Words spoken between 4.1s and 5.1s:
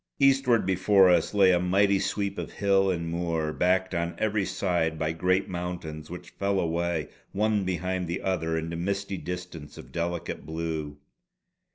every side